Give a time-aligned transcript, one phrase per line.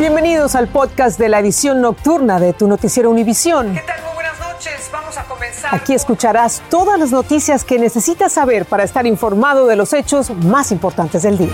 [0.00, 3.74] Bienvenidos al podcast de la edición nocturna de tu noticiero Univisión.
[3.74, 4.02] ¿Qué tal?
[4.02, 4.88] Muy buenas noches.
[4.90, 5.74] Vamos a comenzar.
[5.74, 10.72] Aquí escucharás todas las noticias que necesitas saber para estar informado de los hechos más
[10.72, 11.52] importantes del día.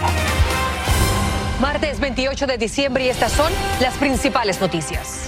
[1.60, 5.22] Martes 28 de diciembre y estas son las principales noticias.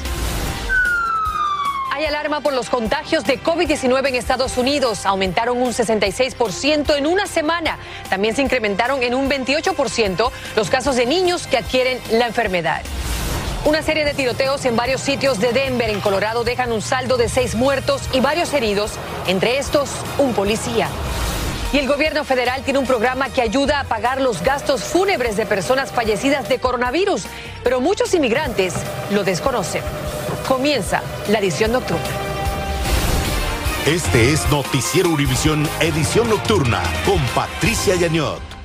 [1.99, 5.05] Hay alarma por los contagios de COVID-19 en Estados Unidos.
[5.05, 7.77] Aumentaron un 66% en una semana.
[8.09, 12.83] También se incrementaron en un 28% los casos de niños que adquieren la enfermedad.
[13.65, 17.29] Una serie de tiroteos en varios sitios de Denver, en Colorado, dejan un saldo de
[17.29, 18.93] seis muertos y varios heridos,
[19.27, 20.89] entre estos un policía.
[21.73, 25.47] Y el gobierno federal tiene un programa que ayuda a pagar los gastos fúnebres de
[25.47, 27.25] personas fallecidas de coronavirus,
[27.65, 28.75] pero muchos inmigrantes
[29.11, 29.83] lo desconocen.
[30.49, 32.03] Comienza la edición nocturna.
[33.85, 38.58] Este es Noticiero Univisión Edición Nocturna con Patricia Yañot.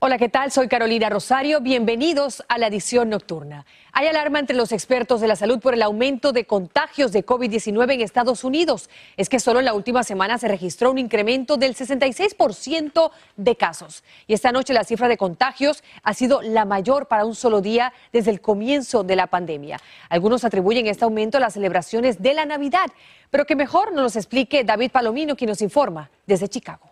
[0.00, 0.52] Hola, ¿qué tal?
[0.52, 1.60] Soy Carolina Rosario.
[1.60, 3.66] Bienvenidos a la edición nocturna.
[3.90, 7.94] Hay alarma entre los expertos de la salud por el aumento de contagios de COVID-19
[7.94, 8.90] en Estados Unidos.
[9.16, 14.04] Es que solo en la última semana se registró un incremento del 66% de casos.
[14.28, 17.92] Y esta noche la cifra de contagios ha sido la mayor para un solo día
[18.12, 19.80] desde el comienzo de la pandemia.
[20.10, 22.86] Algunos atribuyen este aumento a las celebraciones de la Navidad,
[23.30, 26.88] pero que mejor nos explique David Palomino, quien nos informa desde Chicago.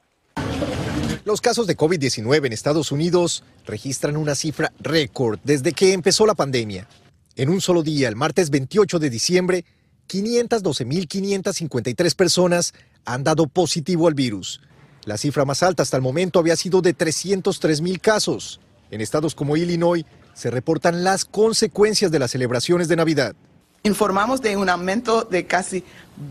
[1.27, 6.37] Los casos de COVID-19 en Estados Unidos registran una cifra récord desde que empezó la
[6.37, 6.87] pandemia.
[7.35, 9.65] En un solo día, el martes 28 de diciembre,
[10.09, 14.61] 512.553 personas han dado positivo al virus.
[15.05, 18.61] La cifra más alta hasta el momento había sido de 303.000 casos.
[18.93, 23.35] En estados como Illinois se reportan las consecuencias de las celebraciones de Navidad.
[23.83, 25.83] Informamos de un aumento de casi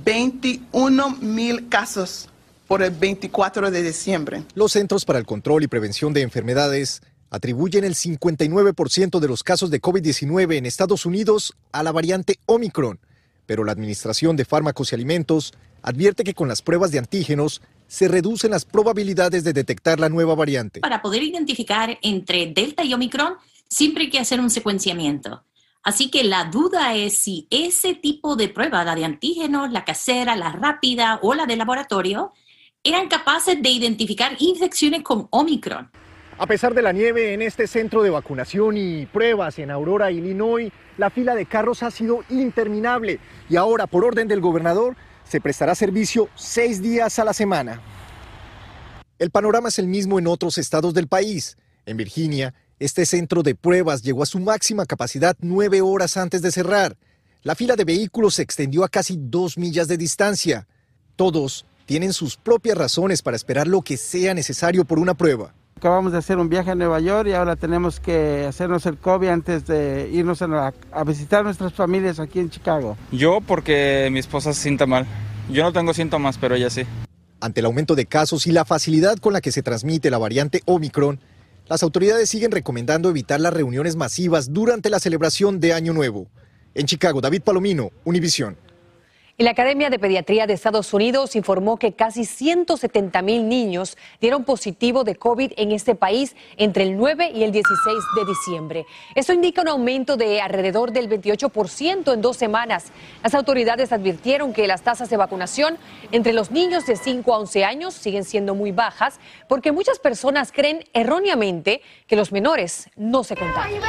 [0.05, 2.29] 21 mil casos
[2.67, 4.44] por el 24 de diciembre.
[4.55, 9.69] Los Centros para el Control y Prevención de Enfermedades atribuyen el 59% de los casos
[9.69, 12.99] de COVID-19 en Estados Unidos a la variante Omicron,
[13.45, 18.07] pero la Administración de Fármacos y Alimentos advierte que con las pruebas de antígenos se
[18.07, 20.79] reducen las probabilidades de detectar la nueva variante.
[20.79, 23.35] Para poder identificar entre Delta y Omicron,
[23.69, 25.44] siempre hay que hacer un secuenciamiento.
[25.84, 30.35] Así que la duda es si ese tipo de prueba, la de antígenos, la casera,
[30.35, 32.34] la rápida o la de laboratorio,
[32.85, 35.90] eran capaces de identificar infecciones con Omicron.
[36.38, 40.72] A pesar de la nieve en este centro de vacunación y pruebas en Aurora, Illinois,
[40.97, 43.19] la fila de carros ha sido interminable
[43.50, 47.81] y ahora, por orden del gobernador, se prestará servicio seis días a la semana.
[49.17, 51.57] El panorama es el mismo en otros estados del país.
[51.88, 56.52] En Virginia, este centro de pruebas llegó a su máxima capacidad nueve horas antes de
[56.52, 56.97] cerrar.
[57.41, 60.67] La fila de vehículos se extendió a casi dos millas de distancia.
[61.16, 65.53] Todos tienen sus propias razones para esperar lo que sea necesario por una prueba.
[65.78, 69.28] Acabamos de hacer un viaje a Nueva York y ahora tenemos que hacernos el COVID
[69.28, 72.97] antes de irnos a, a visitar nuestras familias aquí en Chicago.
[73.12, 75.06] Yo porque mi esposa se sienta mal.
[75.50, 76.84] Yo no tengo síntomas, pero ella sí.
[77.41, 80.62] Ante el aumento de casos y la facilidad con la que se transmite la variante
[80.66, 81.19] Omicron,
[81.67, 86.28] las autoridades siguen recomendando evitar las reuniones masivas durante la celebración de Año Nuevo.
[86.73, 88.57] En Chicago, David Palomino, Univisión.
[89.38, 95.03] La Academia de Pediatría de Estados Unidos informó que casi 170 mil niños dieron positivo
[95.03, 98.85] de COVID en este país entre el 9 y el 16 de diciembre.
[99.13, 102.94] Esto indica un aumento de alrededor del 28% en dos semanas.
[103.23, 105.78] Las autoridades advirtieron que las tasas de vacunación
[106.13, 109.19] entre los niños de 5 a 11 años siguen siendo muy bajas
[109.50, 113.81] porque muchas personas creen erróneamente que los menores no se contagian.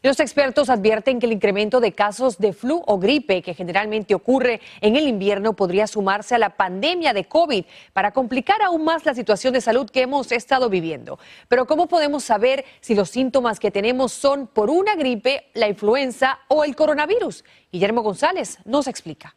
[0.00, 4.60] Los expertos advierten que el incremento de casos de flu o gripe que generalmente ocurre
[4.80, 9.14] en el invierno podría sumarse a la pandemia de COVID para complicar aún más la
[9.14, 11.18] situación de salud que hemos estado viviendo.
[11.48, 16.38] Pero ¿cómo podemos saber si los síntomas que tenemos son por una gripe, la influenza
[16.46, 17.44] o el coronavirus?
[17.72, 19.34] Guillermo González nos explica.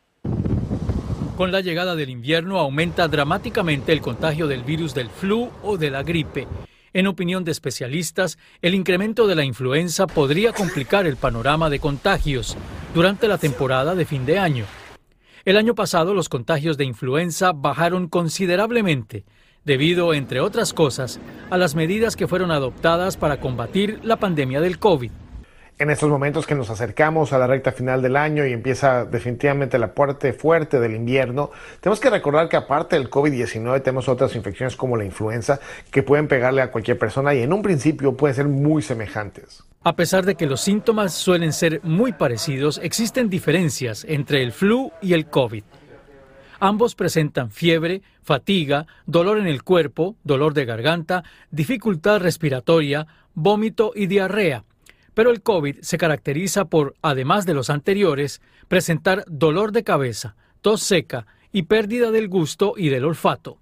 [1.38, 5.90] Con la llegada del invierno aumenta dramáticamente el contagio del virus del flu o de
[5.90, 6.48] la gripe.
[6.94, 12.58] En opinión de especialistas, el incremento de la influenza podría complicar el panorama de contagios
[12.94, 14.66] durante la temporada de fin de año.
[15.46, 19.24] El año pasado los contagios de influenza bajaron considerablemente,
[19.64, 21.20] debido, entre otras cosas,
[21.50, 25.12] a las medidas que fueron adoptadas para combatir la pandemia del COVID
[25.82, 29.80] en estos momentos que nos acercamos a la recta final del año y empieza definitivamente
[29.80, 31.50] la parte fuerte del invierno,
[31.80, 36.28] tenemos que recordar que aparte del COVID-19 tenemos otras infecciones como la influenza que pueden
[36.28, 39.64] pegarle a cualquier persona y en un principio pueden ser muy semejantes.
[39.84, 44.92] A pesar de que los síntomas suelen ser muy parecidos, existen diferencias entre el flu
[45.02, 45.64] y el COVID.
[46.60, 54.06] Ambos presentan fiebre, fatiga, dolor en el cuerpo, dolor de garganta, dificultad respiratoria, vómito y
[54.06, 54.64] diarrea
[55.14, 60.82] pero el COVID se caracteriza por, además de los anteriores, presentar dolor de cabeza, tos
[60.82, 63.58] seca y pérdida del gusto y del olfato.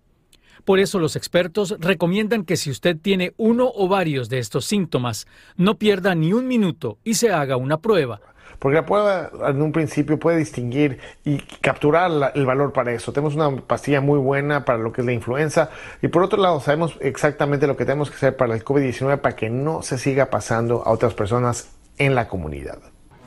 [0.65, 5.25] Por eso los expertos recomiendan que si usted tiene uno o varios de estos síntomas,
[5.55, 8.21] no pierda ni un minuto y se haga una prueba.
[8.57, 13.13] Porque la prueba en un principio puede distinguir y capturar el valor para eso.
[13.13, 15.69] Tenemos una pastilla muy buena para lo que es la influenza
[16.01, 19.35] y por otro lado sabemos exactamente lo que tenemos que hacer para el COVID-19 para
[19.35, 22.79] que no se siga pasando a otras personas en la comunidad.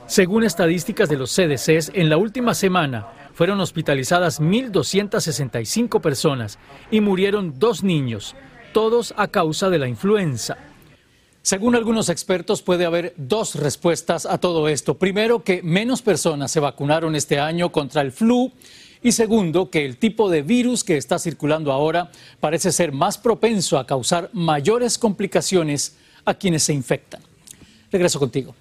[0.07, 6.59] Según estadísticas de los CDCs, en la última semana fueron hospitalizadas 1.265 personas
[6.91, 8.37] y murieron dos niños,
[8.73, 10.59] todos a causa de la influenza.
[11.43, 14.97] Según algunos expertos, puede haber dos respuestas a todo esto.
[14.97, 18.53] Primero, que menos personas se vacunaron este año contra el flu.
[19.03, 23.77] Y segundo, que el tipo de virus que está circulando ahora parece ser más propenso
[23.77, 27.21] a causar mayores complicaciones a quienes se infectan.
[27.91, 28.55] Regreso contigo.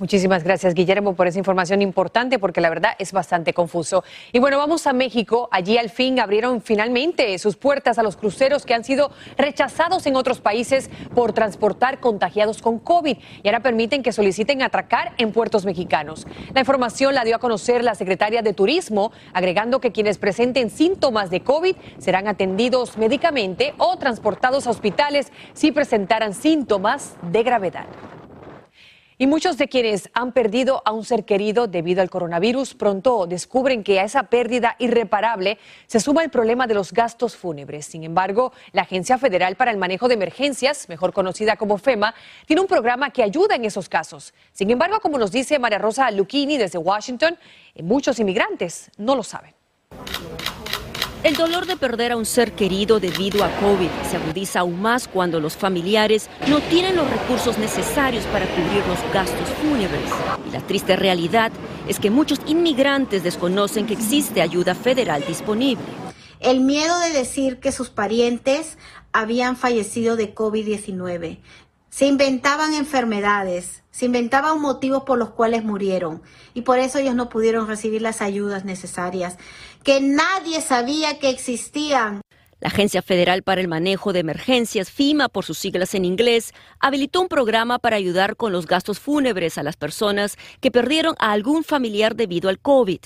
[0.00, 4.04] Muchísimas gracias, Guillermo, por esa información importante, porque la verdad es bastante confuso.
[4.32, 5.48] Y bueno, vamos a México.
[5.50, 10.14] Allí al fin abrieron finalmente sus puertas a los cruceros que han sido rechazados en
[10.14, 13.16] otros países por transportar contagiados con COVID.
[13.42, 16.28] Y ahora permiten que soliciten atracar en puertos mexicanos.
[16.54, 21.28] La información la dio a conocer la secretaria de Turismo, agregando que quienes presenten síntomas
[21.28, 27.86] de COVID serán atendidos médicamente o transportados a hospitales si presentaran síntomas de gravedad.
[29.20, 33.82] Y muchos de quienes han perdido a un ser querido debido al coronavirus pronto descubren
[33.82, 37.86] que a esa pérdida irreparable se suma el problema de los gastos fúnebres.
[37.86, 42.14] Sin embargo, la Agencia Federal para el Manejo de Emergencias, mejor conocida como FEMA,
[42.46, 44.34] tiene un programa que ayuda en esos casos.
[44.52, 47.36] Sin embargo, como nos dice María Rosa Lucchini desde Washington,
[47.82, 49.52] muchos inmigrantes no lo saben.
[51.24, 55.08] El dolor de perder a un ser querido debido a COVID se agudiza aún más
[55.08, 60.10] cuando los familiares no tienen los recursos necesarios para cubrir los gastos fúnebres.
[60.48, 61.50] Y la triste realidad
[61.88, 65.82] es que muchos inmigrantes desconocen que existe ayuda federal disponible.
[66.38, 68.78] El miedo de decir que sus parientes
[69.12, 71.40] habían fallecido de COVID-19.
[71.98, 76.22] Se inventaban enfermedades, se inventaban motivos por los cuales murieron
[76.54, 79.36] y por eso ellos no pudieron recibir las ayudas necesarias
[79.82, 82.20] que nadie sabía que existían.
[82.60, 87.20] La Agencia Federal para el Manejo de Emergencias, FIMA por sus siglas en inglés, habilitó
[87.20, 91.64] un programa para ayudar con los gastos fúnebres a las personas que perdieron a algún
[91.64, 93.00] familiar debido al COVID.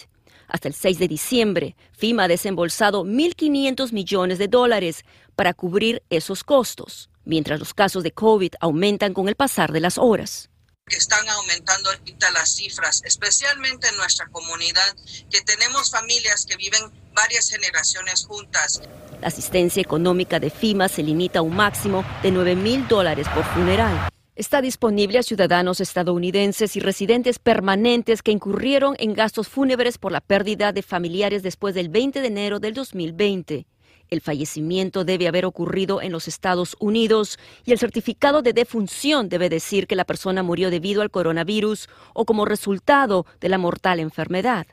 [0.48, 6.44] Hasta el 6 de diciembre, FIMA ha desembolsado 1.500 millones de dólares para cubrir esos
[6.44, 10.50] costos, mientras los casos de COVID aumentan con el pasar de las horas
[10.96, 14.94] están aumentando ahorita las cifras, especialmente en nuestra comunidad,
[15.30, 16.82] que tenemos familias que viven
[17.14, 18.80] varias generaciones juntas.
[19.20, 23.44] La asistencia económica de FIMA se limita a un máximo de 9 mil dólares por
[23.44, 24.08] funeral.
[24.34, 30.22] Está disponible a ciudadanos estadounidenses y residentes permanentes que incurrieron en gastos fúnebres por la
[30.22, 33.66] pérdida de familiares después del 20 de enero del 2020.
[34.12, 39.48] El fallecimiento debe haber ocurrido en los Estados Unidos y el certificado de defunción debe
[39.48, 44.66] decir que la persona murió debido al coronavirus o como resultado de la mortal enfermedad.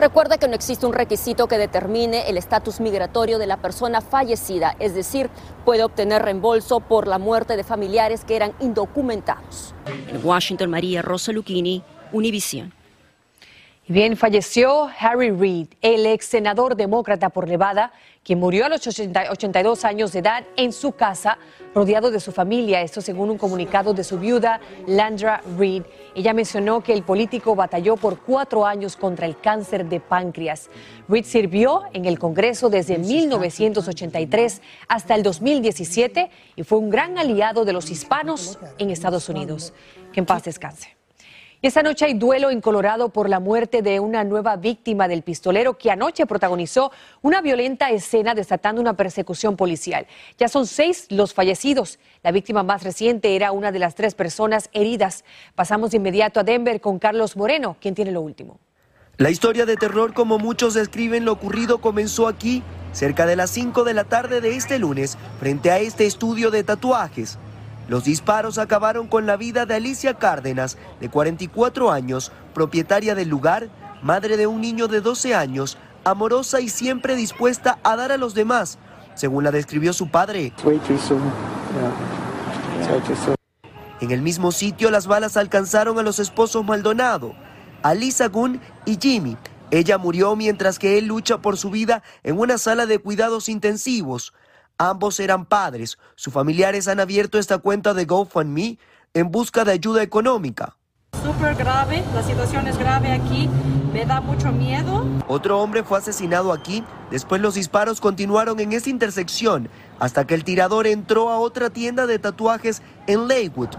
[0.00, 4.74] Recuerda que no existe un requisito que determine el estatus migratorio de la persona fallecida,
[4.80, 5.30] es decir,
[5.64, 9.72] puede obtener reembolso por la muerte de familiares que eran indocumentados.
[10.08, 12.79] En Washington, María Rosa Lucchini, Univision.
[13.90, 17.92] Bien, falleció Harry Reid, el ex senador demócrata por Nevada,
[18.22, 21.38] quien murió a los 82 años de edad en su casa,
[21.74, 22.82] rodeado de su familia.
[22.82, 25.82] Esto según un comunicado de su viuda, Landra Reid.
[26.14, 30.70] Ella mencionó que el político batalló por cuatro años contra el cáncer de páncreas.
[31.08, 37.64] Reid sirvió en el Congreso desde 1983 hasta el 2017 y fue un gran aliado
[37.64, 39.72] de los hispanos en Estados Unidos.
[40.12, 40.99] Que en paz descanse.
[41.62, 45.20] Y esta noche hay duelo en Colorado por la muerte de una nueva víctima del
[45.20, 46.90] pistolero que anoche protagonizó
[47.20, 50.06] una violenta escena desatando una persecución policial.
[50.38, 51.98] Ya son seis los fallecidos.
[52.22, 55.22] La víctima más reciente era una de las tres personas heridas.
[55.54, 58.58] Pasamos de inmediato a Denver con Carlos Moreno, quien tiene lo último.
[59.18, 62.62] La historia de terror, como muchos describen lo ocurrido, comenzó aquí,
[62.92, 66.64] cerca de las 5 de la tarde de este lunes, frente a este estudio de
[66.64, 67.38] tatuajes.
[67.90, 73.68] Los disparos acabaron con la vida de Alicia Cárdenas, de 44 años, propietaria del lugar,
[74.00, 78.32] madre de un niño de 12 años, amorosa y siempre dispuesta a dar a los
[78.32, 78.78] demás,
[79.16, 80.52] según la describió su padre.
[84.00, 87.34] En el mismo sitio las balas alcanzaron a los esposos Maldonado,
[87.82, 89.36] a Lisa Gunn y Jimmy.
[89.72, 94.32] Ella murió mientras que él lucha por su vida en una sala de cuidados intensivos.
[94.80, 95.98] Ambos eran padres.
[96.14, 98.78] Sus familiares han abierto esta cuenta de GoFundMe
[99.12, 100.74] en busca de ayuda económica.
[101.22, 103.50] Súper grave, la situación es grave aquí,
[103.92, 105.04] me da mucho miedo.
[105.28, 109.68] Otro hombre fue asesinado aquí, después los disparos continuaron en esta intersección
[109.98, 113.76] hasta que el tirador entró a otra tienda de tatuajes en Lakewood.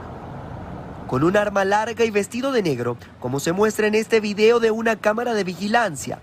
[1.07, 4.69] Con un arma larga y vestido de negro, como se muestra en este video de
[4.69, 6.19] una cámara de vigilancia.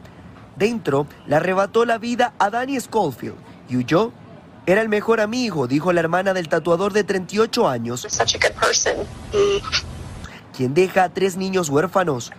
[0.54, 3.35] Dentro le arrebató la vida a Danny Schofield
[3.68, 4.12] y huyó.
[4.68, 8.06] Era el mejor amigo, dijo la hermana del tatuador de 38 años
[10.54, 12.32] quien deja a tres niños huérfanos.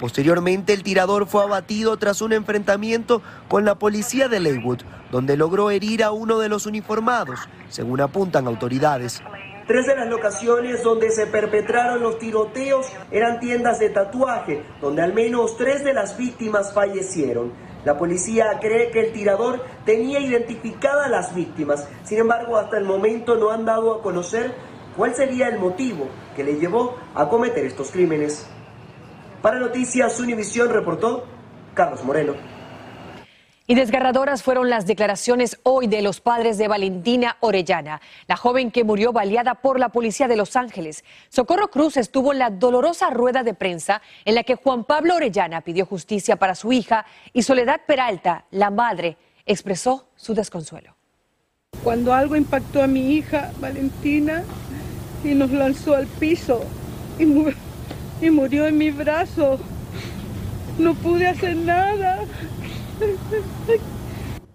[0.00, 4.80] Posteriormente, el tirador fue abatido tras un enfrentamiento con la policía de Leywood,
[5.12, 7.38] donde logró herir a uno de los uniformados,
[7.68, 9.22] según apuntan autoridades.
[9.68, 15.12] Tres de las locaciones donde se perpetraron los tiroteos eran tiendas de tatuaje, donde al
[15.12, 17.52] menos tres de las víctimas fallecieron.
[17.86, 23.36] La policía cree que el tirador tenía identificadas las víctimas, sin embargo hasta el momento
[23.36, 24.52] no han dado a conocer
[24.96, 28.44] cuál sería el motivo que le llevó a cometer estos crímenes.
[29.40, 31.26] Para Noticias Univisión reportó
[31.74, 32.55] Carlos Moreno.
[33.68, 38.84] Y desgarradoras fueron las declaraciones hoy de los padres de Valentina Orellana, la joven que
[38.84, 41.04] murió baleada por la policía de Los Ángeles.
[41.30, 45.62] Socorro Cruz estuvo en la dolorosa rueda de prensa en la que Juan Pablo Orellana
[45.62, 50.94] pidió justicia para su hija y Soledad Peralta, la madre, expresó su desconsuelo.
[51.82, 54.44] Cuando algo impactó a mi hija, Valentina,
[55.24, 56.64] y nos lanzó al piso
[57.18, 59.58] y, murió en mi brazo.
[60.78, 62.20] No pude hacer nada.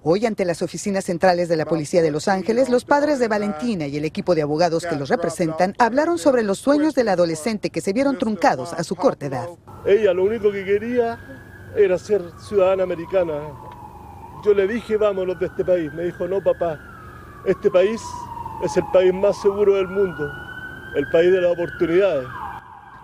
[0.04, 3.86] Hoy, ante las oficinas centrales de la Policía de Los Ángeles, los padres de Valentina
[3.86, 7.82] y el equipo de abogados que los representan hablaron sobre los sueños del adolescente que
[7.82, 9.48] se vieron truncados a su corta edad.
[9.86, 11.20] Ella lo único que quería
[11.76, 13.34] era ser ciudadana americana.
[14.44, 15.94] Yo le dije, vámonos de este país.
[15.94, 16.80] Me dijo, no, papá,
[17.46, 18.02] este país
[18.64, 20.32] es el país más seguro del mundo
[20.96, 22.28] el país de las oportunidades.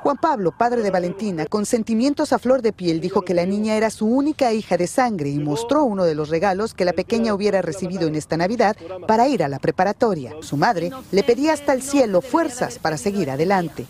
[0.07, 3.75] Juan Pablo, padre de Valentina, con sentimientos a flor de piel, dijo que la niña
[3.75, 7.33] era su única hija de sangre y mostró uno de los regalos que la pequeña
[7.33, 10.31] hubiera recibido en esta Navidad para ir a la preparatoria.
[10.39, 13.85] Su madre le pedía hasta el cielo fuerzas para seguir adelante.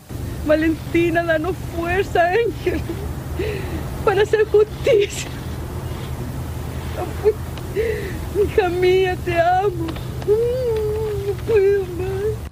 [0.48, 2.82] Valentina, danos fuerza, Ángel,
[4.04, 5.30] para hacer justicia.
[8.44, 9.86] Hija mía, te amo.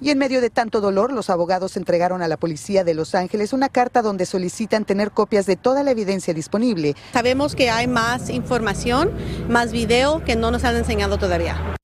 [0.00, 3.52] Y en medio de tanto dolor, los abogados entregaron a la policía de Los Ángeles
[3.52, 6.94] una carta donde solicitan tener copias de toda la evidencia disponible.
[7.12, 9.10] Sabemos que hay más información,
[9.48, 11.76] más video que no nos han enseñado todavía.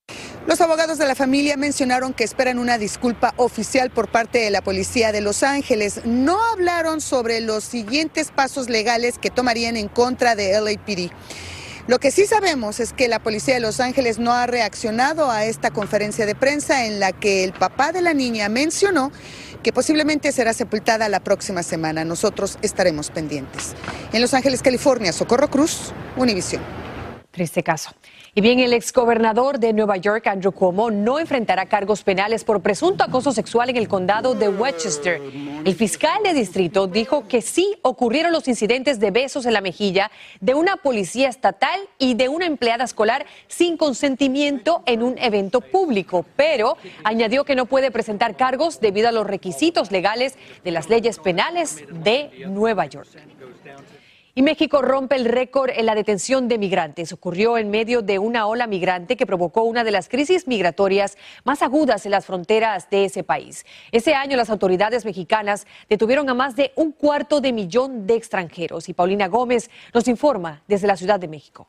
[0.47, 4.61] Los abogados de la familia mencionaron que esperan una disculpa oficial por parte de la
[4.61, 6.01] policía de Los Ángeles.
[6.05, 11.13] No hablaron sobre los siguientes pasos legales que tomarían en contra de LAPD.
[11.89, 15.45] Lo que sí sabemos es que la policía de Los Ángeles no ha reaccionado a
[15.45, 19.11] esta conferencia de prensa en la que el papá de la niña mencionó
[19.65, 22.05] que posiblemente será sepultada la próxima semana.
[22.05, 23.75] Nosotros estaremos pendientes.
[24.13, 26.63] En Los Ángeles, California, Socorro Cruz, Univisión.
[27.33, 27.91] Triste caso.
[28.35, 33.05] Y bien, el exgobernador de Nueva York, Andrew Cuomo, no enfrentará cargos penales por presunto
[33.05, 35.21] acoso sexual en el condado de Westchester.
[35.67, 40.11] El fiscal de distrito dijo que sí ocurrieron los incidentes de besos en la mejilla
[40.41, 46.25] de una policía estatal y de una empleada escolar sin consentimiento en un evento público,
[46.35, 51.19] pero añadió que no puede presentar cargos debido a los requisitos legales de las leyes
[51.19, 53.11] penales de Nueva York.
[54.35, 57.13] Y México rompe el récord en la detención de migrantes.
[57.13, 61.61] Ocurrió en medio de una ola migrante que provocó una de las crisis migratorias más
[61.61, 63.67] agudas en las fronteras de ese país.
[63.91, 68.89] Ese año las autoridades mexicanas detuvieron a más de un cuarto de millón de extranjeros.
[68.89, 71.69] Y Paulina Gómez nos informa desde la Ciudad de México.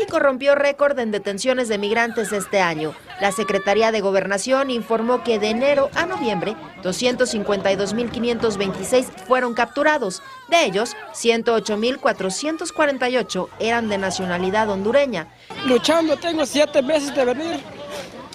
[0.00, 2.94] México rompió récord en detenciones de migrantes este año.
[3.20, 10.22] La Secretaría de Gobernación informó que de enero a noviembre 252.526 fueron capturados.
[10.48, 15.26] De ellos, 108.448 eran de nacionalidad hondureña.
[15.66, 17.60] Luchando, tengo siete meses de venir,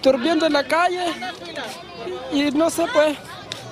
[0.03, 1.03] durmiendo en la calle
[2.31, 3.17] y no sé pues,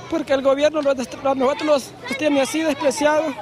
[0.09, 3.35] porque el gobierno nosotros los tiene así despreciados.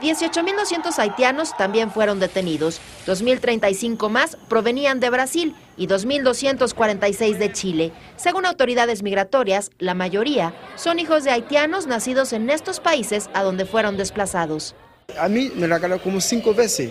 [0.00, 7.92] 18.200 haitianos también fueron detenidos, 2.035 más provenían de Brasil y 2.246 de Chile.
[8.16, 13.64] Según autoridades migratorias, la mayoría son hijos de haitianos nacidos en estos países a donde
[13.64, 14.74] fueron desplazados.
[15.18, 16.90] A mí me regaló como cinco veces.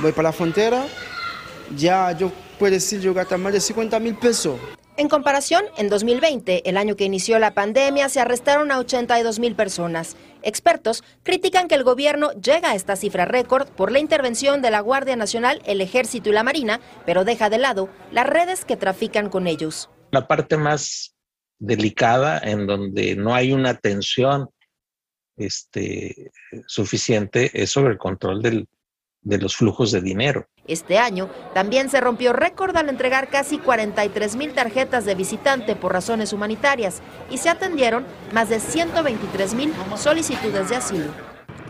[0.00, 0.86] Voy para la frontera,
[1.76, 4.58] ya yo puedo decir yo gasto más de 50 mil pesos.
[4.98, 9.54] En comparación, en 2020, el año que inició la pandemia, se arrestaron a 82 mil
[9.54, 10.16] personas.
[10.42, 14.80] Expertos critican que el gobierno llega a esta cifra récord por la intervención de la
[14.80, 19.30] Guardia Nacional, el Ejército y la Marina, pero deja de lado las redes que trafican
[19.30, 19.88] con ellos.
[20.10, 21.14] La parte más
[21.60, 24.50] delicada en donde no hay una atención
[25.36, 26.32] este,
[26.66, 28.66] suficiente es sobre el control del,
[29.22, 30.46] de los flujos de dinero.
[30.66, 35.92] Este año también se rompió récord al entregar casi 43 mil tarjetas de visitante por
[35.92, 41.10] razones humanitarias y se atendieron más de 123 mil solicitudes de asilo.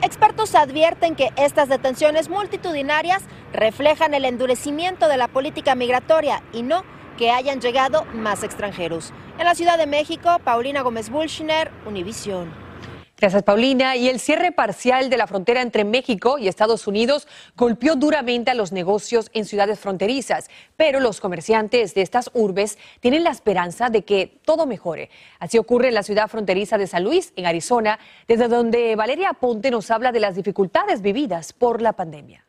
[0.02, 6.85] Expertos advierten que estas detenciones multitudinarias reflejan el endurecimiento de la política migratoria y no
[7.17, 9.12] que hayan llegado más extranjeros.
[9.38, 12.67] En la Ciudad de México, Paulina Gómez Bulchner, Univisión.
[13.20, 13.96] Gracias, Paulina.
[13.96, 18.54] Y el cierre parcial de la frontera entre México y Estados Unidos golpeó duramente a
[18.54, 24.04] los negocios en ciudades fronterizas, pero los comerciantes de estas urbes tienen la esperanza de
[24.04, 25.10] que todo mejore.
[25.40, 27.98] Así ocurre en la ciudad fronteriza de San Luis, en Arizona,
[28.28, 32.44] desde donde Valeria Ponte nos habla de las dificultades vividas por la pandemia.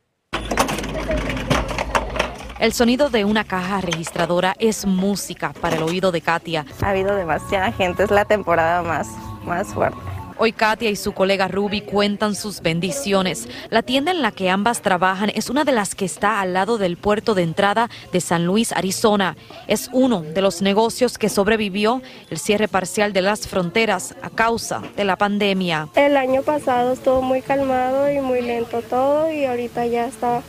[2.60, 6.66] El sonido de una caja registradora es música para el oído de Katia.
[6.82, 9.08] Ha habido demasiada gente, es la temporada más,
[9.46, 10.19] más fuerte.
[10.42, 13.50] Hoy Katia y su colega Ruby cuentan sus bendiciones.
[13.70, 16.78] La tienda en la que ambas trabajan es una de las que está al lado
[16.78, 19.36] del puerto de entrada de San Luis, Arizona.
[19.68, 24.82] Es uno de los negocios que sobrevivió el cierre parcial de las fronteras a causa
[24.96, 25.90] de la pandemia.
[25.96, 30.42] El año pasado estuvo muy calmado y muy lento todo y ahorita ya está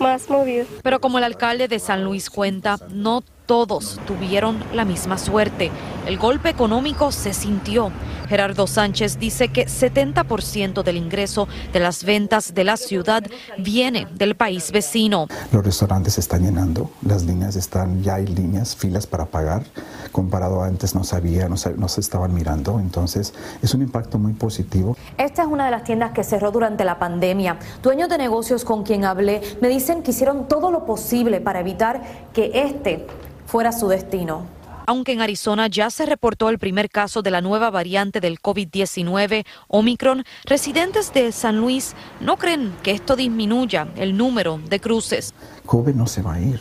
[0.00, 0.66] más movido.
[0.82, 5.70] Pero como el alcalde de San Luis cuenta, no todos tuvieron la misma suerte.
[6.06, 7.90] El golpe económico se sintió.
[8.28, 13.24] Gerardo Sánchez dice que 70% del ingreso de las ventas de la ciudad
[13.56, 15.28] viene del país vecino.
[15.50, 19.64] Los restaurantes se están llenando, las líneas están, ya hay líneas, filas para pagar.
[20.12, 24.18] Comparado a antes no sabía, no se, no se estaban mirando, entonces es un impacto
[24.18, 24.94] muy positivo.
[25.16, 27.58] Esta es una de las tiendas que cerró durante la pandemia.
[27.82, 32.02] Dueños de negocios con quien hablé me dicen que hicieron todo lo posible para evitar
[32.34, 33.06] que este
[33.48, 34.46] fuera su destino.
[34.86, 39.44] Aunque en Arizona ya se reportó el primer caso de la nueva variante del COVID-19,
[39.68, 45.34] Omicron, residentes de San Luis no creen que esto disminuya el número de cruces.
[45.66, 46.60] COVID no se va a ir.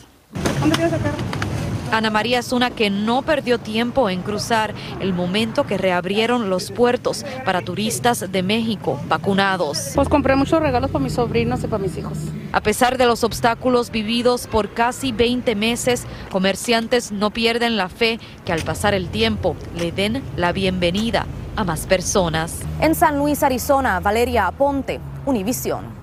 [1.92, 6.72] Ana María es una que no perdió tiempo en cruzar el momento que reabrieron los
[6.72, 9.92] puertos para turistas de México vacunados.
[9.96, 12.18] Pues compré muchos regalos para mis sobrinos y para mis hijos.
[12.52, 18.20] A pesar de los obstáculos vividos por casi 20 meses, comerciantes no pierden la fe
[18.46, 22.60] que al pasar el tiempo le den la bienvenida a más personas.
[22.82, 25.97] En San Luis, Arizona, Valeria Aponte, Univisión.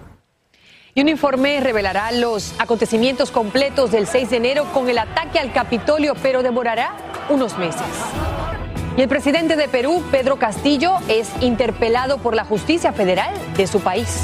[0.96, 5.52] Y un informe revelará los acontecimientos completos del 6 de enero con el ataque al
[5.52, 6.94] Capitolio, pero demorará
[7.30, 7.83] unos meses.
[8.96, 13.80] Y el presidente de Perú, Pedro Castillo, es interpelado por la justicia federal de su
[13.80, 14.20] país.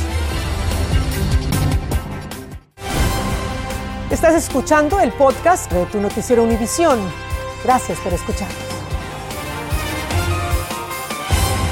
[4.12, 7.00] Estás escuchando el podcast de tu noticiero Univisión.
[7.64, 8.69] Gracias por escuchar.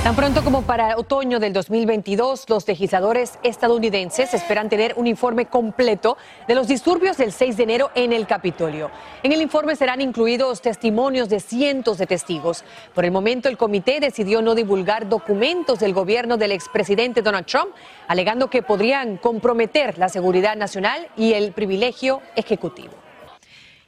[0.04, 6.16] Tan pronto como para otoño del 2022, los legisladores estadounidenses esperan tener un informe completo
[6.46, 8.90] de los disturbios del 6 de enero en el Capitolio.
[9.22, 12.64] En el informe serán incluidos testimonios de cientos de testigos.
[12.94, 17.74] Por el momento, el comité decidió no divulgar documentos del gobierno del expresidente Donald Trump,
[18.06, 23.07] alegando que podrían comprometer la seguridad nacional y el privilegio ejecutivo.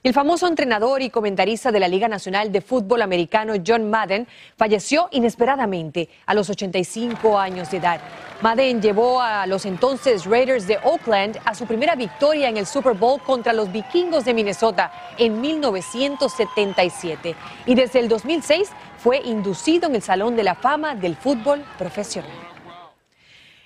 [0.03, 5.09] El famoso entrenador y comentarista de la Liga Nacional de Fútbol Americano John Madden falleció
[5.11, 8.01] inesperadamente a los 85 años de edad.
[8.41, 12.95] Madden llevó a los entonces Raiders de Oakland a su primera victoria en el Super
[12.95, 17.37] Bowl contra los vikingos de Minnesota en 1977
[17.67, 22.31] y desde el 2006 fue inducido en el Salón de la Fama del Fútbol Profesional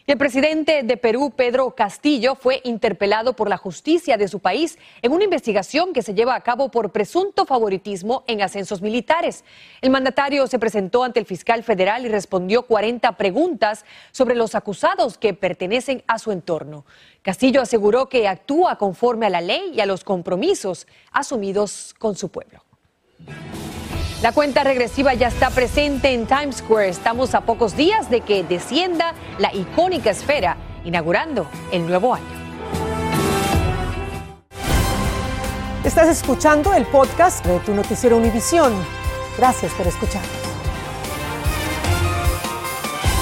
[0.07, 5.13] el presidente de Perú, Pedro Castillo, fue interpelado por la justicia de su país en
[5.13, 9.45] una investigación que se lleva a cabo por presunto favoritismo en ascensos militares.
[9.81, 15.17] El mandatario se presentó ante el fiscal federal y respondió 40 preguntas sobre los acusados
[15.17, 16.85] que pertenecen a su entorno.
[17.23, 22.29] Castillo aseguró que actúa conforme a la ley y a los compromisos asumidos con su
[22.29, 22.63] pueblo.
[24.25, 26.89] La cuenta regresiva ya está presente en Times Square.
[26.89, 32.25] Estamos a pocos días de que descienda la icónica esfera, inaugurando el nuevo año.
[35.85, 38.73] Estás escuchando el podcast de tu noticiero Univisión.
[39.37, 40.23] Gracias por escuchar.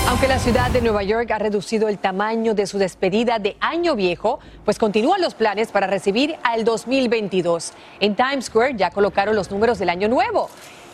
[0.09, 3.97] Aunque la ciudad de Nueva York ha reducido el tamaño de su despedida de año
[3.97, 7.73] viejo, pues continúan los planes para recibir al 2022.
[7.99, 10.49] En Times Square ya colocaron los números del año nuevo.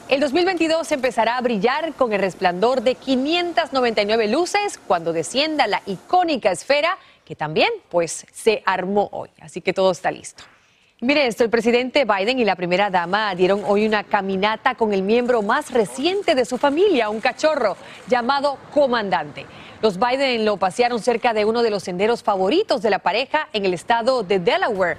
[0.08, 6.50] El 2022 empezará a brillar con el resplandor de 599 luces cuando descienda la icónica
[6.50, 10.44] esfera que también pues se armó hoy, así que todo está listo.
[11.02, 15.02] Mire esto, el presidente Biden y la primera dama dieron hoy una caminata con el
[15.02, 17.76] miembro más reciente de su familia, un cachorro
[18.08, 19.44] llamado Comandante.
[19.82, 23.66] Los Biden lo pasearon cerca de uno de los senderos favoritos de la pareja en
[23.66, 24.96] el estado de Delaware.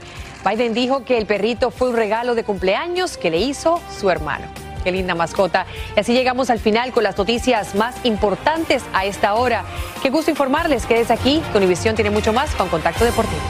[0.47, 4.68] Biden dijo que el perrito fue un regalo de cumpleaños que le hizo su hermano.
[4.83, 5.65] Qué linda mascota.
[5.95, 9.63] Y así llegamos al final con las noticias más importantes a esta hora.
[10.01, 10.85] Qué gusto informarles.
[10.85, 11.41] Quédese aquí.
[11.53, 13.41] Univisión tiene mucho más con Contacto Deportivo.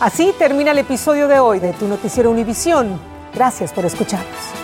[0.00, 3.00] Así termina el episodio de hoy de Tu Noticiero Univisión.
[3.34, 4.61] Gracias por escucharnos.